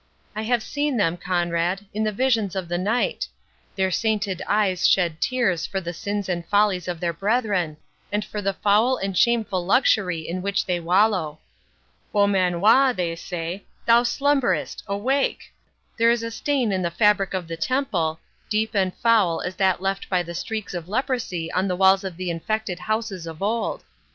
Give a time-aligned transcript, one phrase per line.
[0.35, 5.67] I have seen them, Conrade, in the visions of the night—their sainted eyes shed tears
[5.67, 7.77] for the sins and follies of their brethren,
[8.11, 11.37] and for the foul and shameful luxury in which they wallow.
[12.11, 15.53] Beaumanoir, they say, thou slumberest—awake!
[15.99, 19.83] There is a stain in the fabric of the Temple, deep and foul as that
[19.83, 23.83] left by the streaks of leprosy on the walls of the infected houses of old.